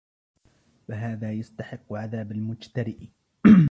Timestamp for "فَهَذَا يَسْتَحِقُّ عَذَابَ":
0.87-2.31